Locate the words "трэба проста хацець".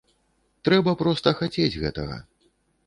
0.69-1.79